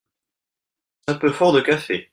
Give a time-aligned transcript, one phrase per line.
[1.07, 2.09] C’est un peu fort de café.